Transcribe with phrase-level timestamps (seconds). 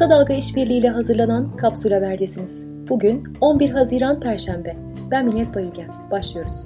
[0.00, 2.64] Kısa Dalga İşbirliği ile hazırlanan Kapsül Haber'desiniz.
[2.88, 4.76] Bugün 11 Haziran Perşembe.
[5.10, 5.90] Ben Mines Bayülgen.
[6.10, 6.62] Başlıyoruz.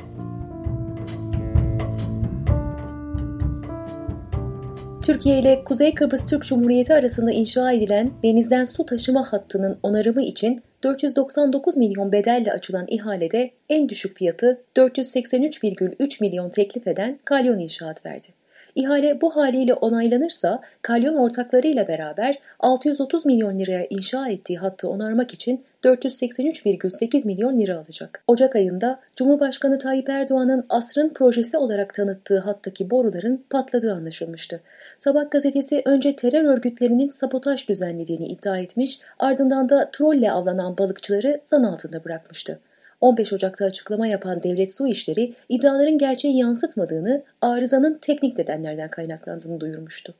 [5.02, 10.60] Türkiye ile Kuzey Kıbrıs Türk Cumhuriyeti arasında inşa edilen denizden su taşıma hattının onarımı için
[10.82, 18.43] 499 milyon bedelle açılan ihalede en düşük fiyatı 483,3 milyon teklif eden Kalyon İnşaat verdi.
[18.74, 25.64] İhale bu haliyle onaylanırsa Kalyon ortaklarıyla beraber 630 milyon liraya inşa ettiği hattı onarmak için
[25.84, 28.22] 483,8 milyon lira alacak.
[28.26, 34.60] Ocak ayında Cumhurbaşkanı Tayyip Erdoğan'ın asrın projesi olarak tanıttığı hattaki boruların patladığı anlaşılmıştı.
[34.98, 41.62] Sabah gazetesi önce terör örgütlerinin sabotaj düzenlediğini iddia etmiş, ardından da trolle avlanan balıkçıları zan
[41.62, 42.58] altında bırakmıştı.
[43.00, 50.14] 15 Ocak'ta açıklama yapan Devlet Su İşleri iddiaların gerçeği yansıtmadığını, arızanın teknik nedenlerden kaynaklandığını duyurmuştu.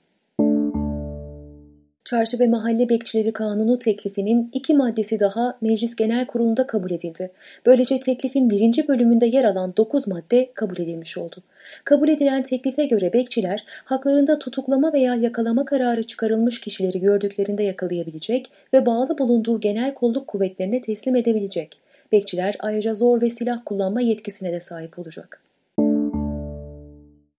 [2.04, 7.30] Çarşı ve Mahalle Bekçileri Kanunu teklifinin iki maddesi daha Meclis Genel Kurulu'nda kabul edildi.
[7.66, 11.42] Böylece teklifin birinci bölümünde yer alan 9 madde kabul edilmiş oldu.
[11.84, 18.86] Kabul edilen teklife göre bekçiler haklarında tutuklama veya yakalama kararı çıkarılmış kişileri gördüklerinde yakalayabilecek ve
[18.86, 21.83] bağlı bulunduğu genel kolluk kuvvetlerine teslim edebilecek.
[22.14, 25.42] Bekçiler ayrıca zor ve silah kullanma yetkisine de sahip olacak.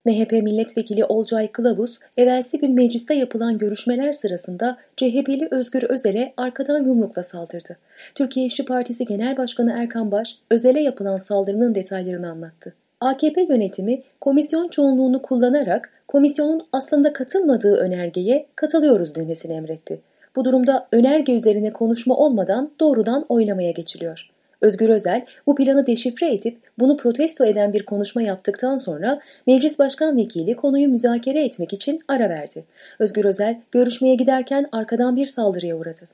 [0.06, 7.24] MHP milletvekili Olcay Kılavuz, evvelsi gün mecliste yapılan görüşmeler sırasında CHP'li Özgür Özel'e arkadan yumrukla
[7.24, 7.78] saldırdı.
[8.16, 12.74] Türkiye İşçi Partisi Genel Başkanı Erkan Baş, Özel'e yapılan saldırının detaylarını anlattı.
[13.02, 20.02] AKP yönetimi komisyon çoğunluğunu kullanarak komisyonun aslında katılmadığı önergeye katılıyoruz demesini emretti.
[20.36, 24.35] Bu durumda önerge üzerine konuşma olmadan doğrudan oylamaya geçiliyor.
[24.62, 30.18] Özgür Özel bu planı deşifre edip bunu protesto eden bir konuşma yaptıktan sonra Meclis Başkan
[30.18, 32.66] Vekili konuyu müzakere etmek için ara verdi.
[33.00, 36.08] Özgür Özel görüşmeye giderken arkadan bir saldırıya uğradı.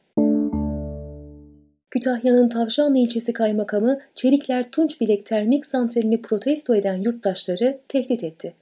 [1.91, 8.53] Kütahya'nın Tavşanlı ilçesi kaymakamı Çelikler Tunçbilek Termik Santralini protesto eden yurttaşları tehdit etti.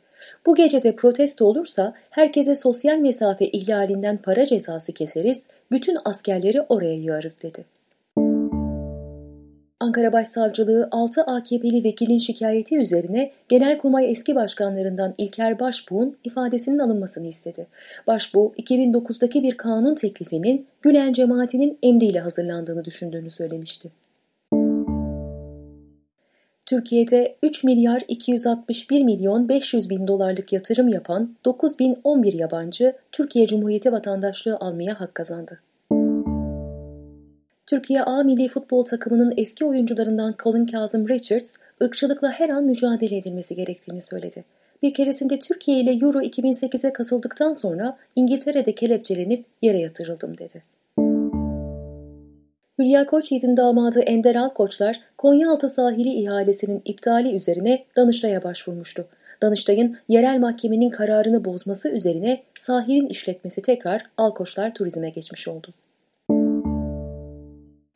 [0.46, 7.42] Bu gecede protesto olursa herkese sosyal mesafe ihlalinden para cezası keseriz, bütün askerleri oraya yığarız
[7.42, 7.66] dedi.
[9.82, 17.68] Ankara Başsavcılığı 6 AKP'li vekilin şikayeti üzerine Genelkurmay eski başkanlarından İlker Başbuğ'un ifadesinin alınmasını istedi.
[18.08, 23.92] Başbuğ, 2009'daki bir kanun teklifinin Gülen cemaatinin emriyle hazırlandığını düşündüğünü söylemişti.
[26.66, 34.58] Türkiye'de 3 milyar 261 milyon 500 bin dolarlık yatırım yapan 9011 yabancı Türkiye Cumhuriyeti vatandaşlığı
[34.58, 35.60] almaya hak kazandı.
[37.70, 43.56] Türkiye A milli futbol takımının eski oyuncularından Colin Kazım Richards, ırkçılıkla her an mücadele edilmesi
[43.56, 44.44] gerektiğini söyledi.
[44.84, 50.64] Bir keresinde Türkiye ile Euro 2008'e katıldıktan sonra İngiltere'de kelepçelenip yere yatırıldım dedi.
[52.80, 59.08] Hülya Koçyiğit'in damadı Ender Alkoçlar, Konyaaltı sahili ihalesinin iptali üzerine Danıştay'a başvurmuştu.
[59.42, 65.74] Danıştay'ın yerel mahkemenin kararını bozması üzerine sahilin işletmesi tekrar Alkoçlar Turizm'e geçmiş oldu.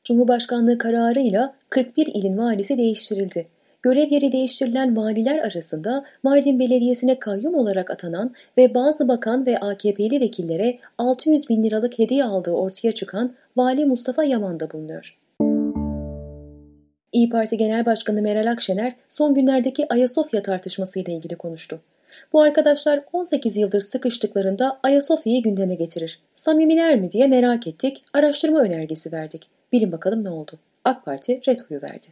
[0.03, 3.47] Cumhurbaşkanlığı kararıyla 41 ilin valisi değiştirildi.
[3.81, 10.21] Görev yeri değiştirilen valiler arasında Mardin Belediyesi'ne kayyum olarak atanan ve bazı bakan ve AKP'li
[10.21, 15.17] vekillere 600 bin liralık hediye aldığı ortaya çıkan Vali Mustafa Yaman da bulunuyor.
[17.11, 21.81] İyi Parti Genel Başkanı Meral Akşener son günlerdeki Ayasofya tartışmasıyla ilgili konuştu.
[22.33, 26.19] Bu arkadaşlar 18 yıldır sıkıştıklarında Ayasofya'yı gündeme getirir.
[26.35, 29.47] Samimiler mi diye merak ettik, araştırma önergesi verdik.
[29.73, 30.51] Bilin bakalım ne oldu?
[30.85, 32.07] AK Parti red oyu verdi.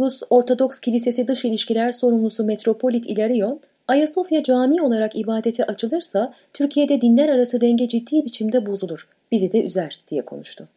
[0.00, 7.28] Rus Ortodoks Kilisesi Dış İlişkiler Sorumlusu Metropolit İlarion, Ayasofya cami olarak ibadete açılırsa Türkiye'de dinler
[7.28, 10.68] arası denge ciddi biçimde bozulur, bizi de üzer diye konuştu.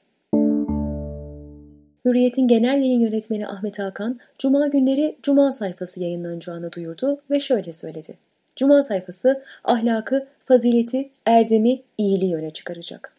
[2.05, 8.17] Hürriyet'in genel yayın yönetmeni Ahmet Hakan, Cuma günleri Cuma sayfası yayınlanacağını duyurdu ve şöyle söyledi.
[8.55, 13.16] Cuma sayfası ahlakı, fazileti, erdemi, iyiliği öne çıkaracak.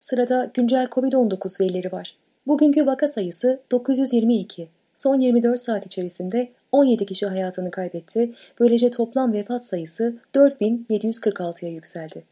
[0.00, 2.16] Sırada güncel COVID-19 verileri var.
[2.46, 4.68] Bugünkü vaka sayısı 922.
[4.94, 8.32] Son 24 saat içerisinde 17 kişi hayatını kaybetti.
[8.60, 12.24] Böylece toplam vefat sayısı 4746'ya yükseldi.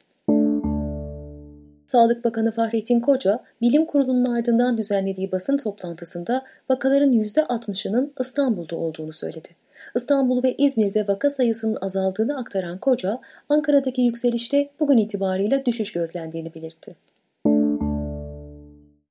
[1.87, 9.49] Sağlık Bakanı Fahrettin Koca, bilim kurulunun ardından düzenlediği basın toplantısında vakaların %60'ının İstanbul'da olduğunu söyledi.
[9.97, 16.97] İstanbul ve İzmir'de vaka sayısının azaldığını aktaran Koca, Ankara'daki yükselişte bugün itibarıyla düşüş gözlendiğini belirtti.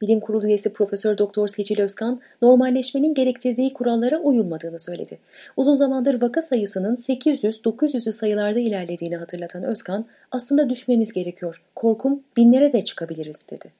[0.01, 5.19] Bilim Kurulu üyesi Profesör Doktor Seçil Özkan, normalleşmenin gerektirdiği kurallara uyulmadığını söyledi.
[5.57, 12.83] Uzun zamandır vaka sayısının 800-900'ü sayılarda ilerlediğini hatırlatan Özkan, aslında düşmemiz gerekiyor, korkum binlere de
[12.83, 13.71] çıkabiliriz dedi.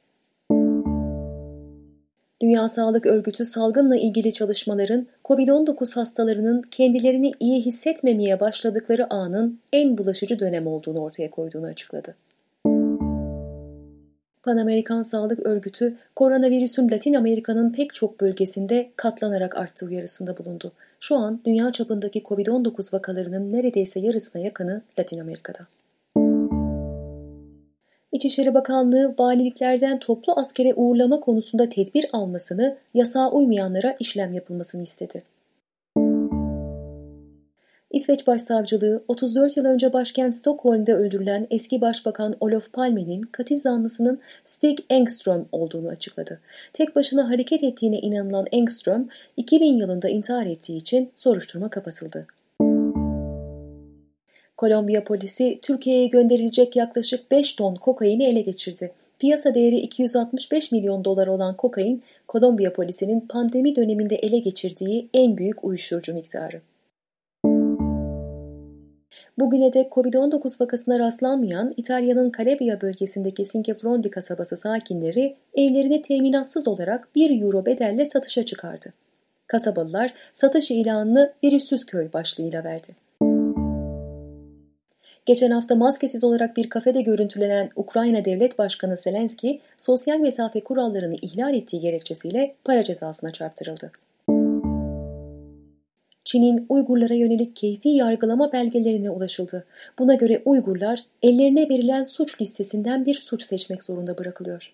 [2.42, 10.40] Dünya Sağlık Örgütü salgınla ilgili çalışmaların COVID-19 hastalarının kendilerini iyi hissetmemeye başladıkları anın en bulaşıcı
[10.40, 12.16] dönem olduğunu ortaya koyduğunu açıkladı.
[14.44, 20.72] Pan Amerikan Sağlık Örgütü, koronavirüsün Latin Amerika'nın pek çok bölgesinde katlanarak arttığı uyarısında bulundu.
[21.00, 25.60] Şu an dünya çapındaki COVID-19 vakalarının neredeyse yarısına yakını Latin Amerika'da.
[28.12, 35.24] İçişleri Bakanlığı valiliklerden toplu askere uğurlama konusunda tedbir almasını, yasağa uymayanlara işlem yapılmasını istedi.
[37.92, 44.80] İsveç Başsavcılığı 34 yıl önce başkent Stockholm'da öldürülen eski başbakan Olof Palme'nin katil zanlısının Stig
[44.89, 46.39] Engström olduğunu açıkladı.
[46.74, 52.28] Tek başına hareket ettiğine inanılan Engström 2000 yılında intihar ettiği için soruşturma kapatıldı.
[54.57, 58.92] Kolombiya polisi Türkiye'ye gönderilecek yaklaşık 5 ton kokaini ele geçirdi.
[59.19, 65.63] Piyasa değeri 265 milyon dolar olan kokain, Kolombiya polisinin pandemi döneminde ele geçirdiği en büyük
[65.63, 66.62] uyuşturucu miktarı.
[69.39, 77.42] Bugüne dek Covid-19 vakasına rastlanmayan İtalya'nın Calabria bölgesindeki Sinkefrondi kasabası sakinleri evlerini teminatsız olarak 1
[77.42, 78.94] euro bedelle satışa çıkardı.
[79.48, 82.95] Kasabalılar satış ilanını virüssüz köy başlığıyla verdi.
[85.25, 91.54] Geçen hafta maskesiz olarak bir kafede görüntülenen Ukrayna Devlet Başkanı Zelenski, sosyal mesafe kurallarını ihlal
[91.54, 93.92] ettiği gerekçesiyle para cezasına çarptırıldı.
[96.27, 99.65] Çin'in Uygurlara yönelik keyfi yargılama belgelerine ulaşıldı.
[100.00, 104.74] Buna göre Uygurlar ellerine verilen suç listesinden bir suç seçmek zorunda bırakılıyor.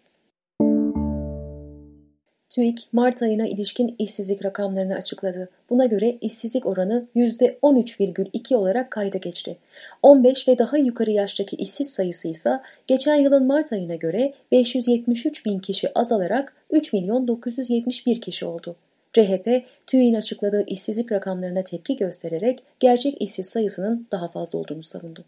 [2.49, 5.49] TÜİK, Mart ayına ilişkin işsizlik rakamlarını açıkladı.
[5.69, 9.57] Buna göre işsizlik oranı %13,2 olarak kayda geçti.
[10.01, 15.59] 15 ve daha yukarı yaştaki işsiz sayısı ise geçen yılın Mart ayına göre 573 bin
[15.59, 18.75] kişi azalarak 3 milyon 971 kişi oldu.
[19.13, 25.23] CHP, TÜİ'nin açıkladığı işsizlik rakamlarına tepki göstererek gerçek işsiz sayısının daha fazla olduğunu savundu.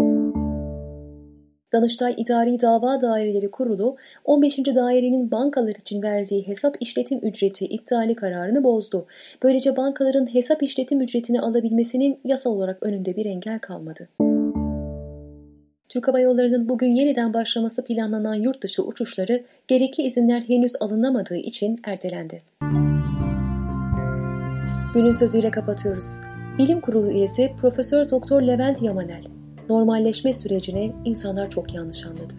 [1.73, 4.57] Danıştay İdari Dava Daireleri Kurulu 15.
[4.57, 9.05] dairenin bankalar için verdiği hesap işletim ücreti iptali kararını bozdu.
[9.43, 14.09] Böylece bankaların hesap işletim ücretini alabilmesinin yasal olarak önünde bir engel kalmadı.
[15.89, 21.79] Türk Hava Yolları'nın bugün yeniden başlaması planlanan yurt dışı uçuşları gerekli izinler henüz alınamadığı için
[21.83, 22.41] ertelendi.
[24.95, 26.05] Günün sözüyle kapatıyoruz.
[26.57, 29.25] Bilim Kurulu üyesi Profesör Doktor Levent Yamanel.
[29.69, 32.33] Normalleşme sürecini insanlar çok yanlış anladı.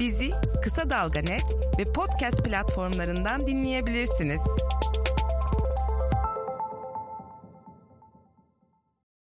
[0.00, 0.30] Bizi
[0.62, 1.20] Kısa Dalga
[1.78, 4.40] ve podcast platformlarından dinleyebilirsiniz.